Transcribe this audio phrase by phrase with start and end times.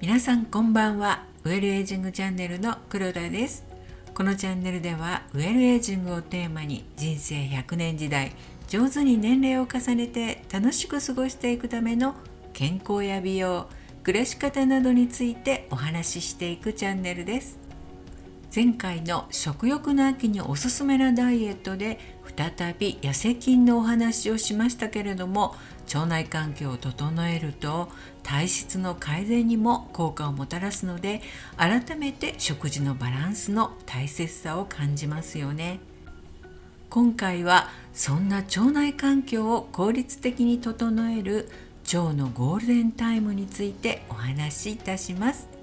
[0.00, 1.24] 皆さんこんばんは。
[1.44, 3.64] ウェルエイジングチャンネルの黒田です。
[4.14, 8.32] このチャンネルではウェルエイジングをテーマに人生100年時代
[8.66, 12.14] 上手に年齢を重ねて楽しく過ごしていくための
[12.52, 13.68] 健康や美容
[14.02, 17.65] 暮らし方などについてお話ししていくチャンネルです。
[18.56, 21.98] 前回の食欲の秋におすすめなダイエットで
[22.38, 25.54] 再び痩せ菌のお話をしましたけれども
[25.92, 27.90] 腸内環境を整えると
[28.22, 31.20] 体質の改善にも効果をもたらすので
[31.58, 35.78] 改めて食事のバランスの大切さを感じますよね。
[36.88, 41.50] 今回はそんな腸内環境を効率的に整える
[41.92, 45.55] 腸のゴールデンタイムについてお話しいたします。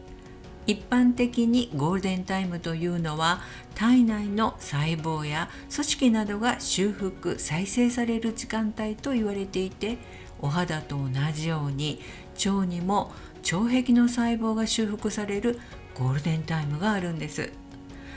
[0.65, 3.41] 一般的にゴールデンタイムというのは
[3.75, 9.97] 体内の細胞や組織などが修復再生される時間帯と言われていて
[10.41, 11.99] お肌と同じように
[12.45, 13.11] 腸にも
[13.43, 15.59] 腸壁の細胞が修復される
[15.95, 17.51] ゴールデンタイムがあるんです。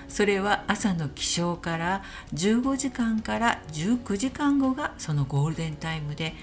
[0.08, 6.34] それは朝の起床から15時間から19時間後がそのゴールデンタイムで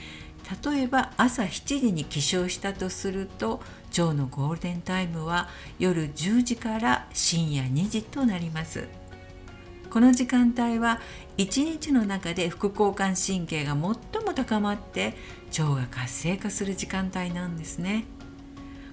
[0.64, 3.62] 例えば朝7時に起床したとすると
[3.98, 5.48] 腸のゴールデンタイムは
[5.80, 8.88] 夜10時から深夜2時となります。
[9.90, 11.00] この時間帯は
[11.38, 13.80] 一日の中で副交感神経が最
[14.24, 15.14] も高まって
[15.50, 18.06] 腸が活性化する時間帯なんですね。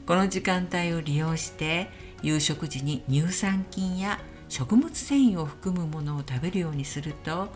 [0.07, 1.89] この時間帯を利用して
[2.23, 7.49] 夕食時に乳酸菌や食物繊維を含むものを食べるようにすると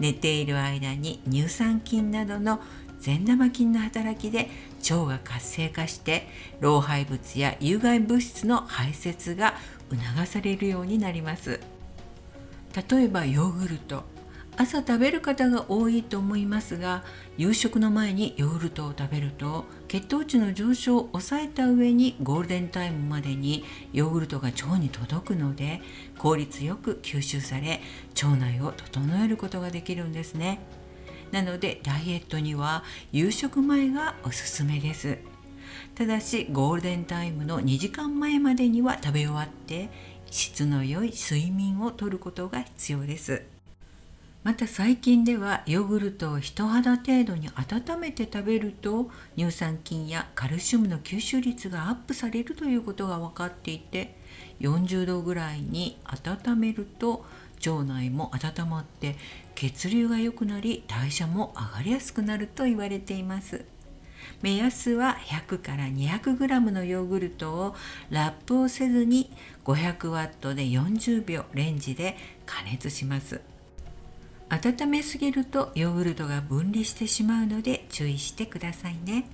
[0.00, 2.60] 寝ている間に乳酸菌などの
[3.00, 4.48] 善玉菌の働きで
[4.90, 6.26] 腸が活性化して
[6.60, 9.54] 老廃物や有害物質の排泄が
[9.90, 11.60] 促されるようになります
[12.90, 14.04] 例えばヨーグルト
[14.60, 17.04] 朝食べる方が多いと思いますが
[17.36, 25.80] 夕食の前にヨーグルトを食べると血糖値の上昇を抑えた上にゴールデンタイムまでにヨーグルトが腸に届くので
[26.18, 27.80] 効率よく吸収され
[28.20, 30.58] 腸内を整えることができるんですね。
[31.32, 35.18] なのでダイエットには夕食前がおすすめです。
[35.94, 39.90] ただしゴールデンタイムの2時間前までには食べ終わって
[40.30, 43.42] 質の良い睡眠をとることが必要です。
[44.44, 54.16] また最近ではヨーグルトを人肌程度に温めて食べると乳酸菌やカルシウムの吸収率がアップされるということが分かっていて
[54.60, 57.24] 40度ぐらいに温めると
[57.66, 59.16] 腸内も温まって
[59.54, 63.64] 血流が良くなり代謝も上がりやすくなると言われています。
[64.42, 67.74] 目安は100から 200g のヨーグルトを
[68.10, 69.30] ラップをせずに
[69.64, 73.40] 500W で40秒レンジで加熱します。
[74.50, 79.26] 温めすぎるとヨーグルトが分離してしまうので注意してくださいね。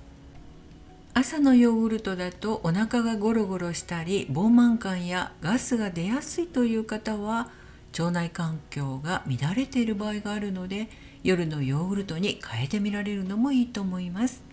[1.17, 7.49] 朝のヨーグルトだとお腹がゴロゴロしたり膨満感やガスが出やすいという方は
[7.97, 10.89] 腸内環境が乱れている場合があるので
[11.23, 14.43] 夜のヨーグルトに変えてみられるのもいいと思います。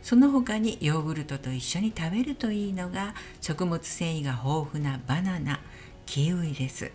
[0.00, 5.58] その他にヨーグルトと一緒に食べるといいのが食物繊維が豊富なバナナ
[6.06, 6.92] キウイです。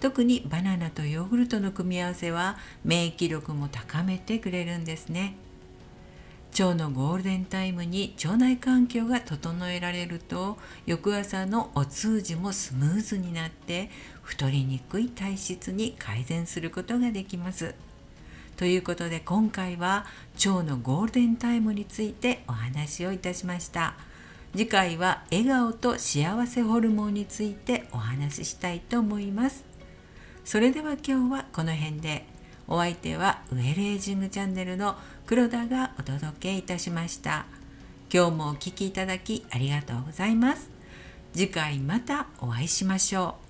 [0.00, 5.36] 特にバナナとヨーグルトの組み合わせは免疫力も高めてくれるんですね。
[6.54, 10.56] 腸のゴールデンタイムに腸内環境が整えられると
[10.86, 13.90] 翌朝のお通じもスムーズになって
[14.22, 17.74] 太りにくい体質に改善することができます。
[18.56, 20.06] ということで今回は
[20.36, 23.94] 腸のゴールデンタイムについてお話をいたしました。
[24.52, 29.64] 次回は笑顔と幸せホルモンについてお話ししたいと思います。
[30.44, 32.33] それでは今日はこの辺で。
[32.66, 37.46] お相手はウェルエイジングチャンネルの黒田がお届けいたしました。
[38.12, 40.70] 今日もお聴きいただきありがとうございます。
[41.32, 43.43] 次回またお会いしましょう。